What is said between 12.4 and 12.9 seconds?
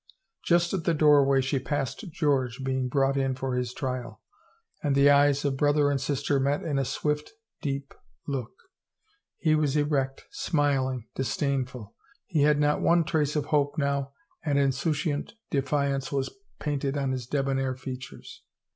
had not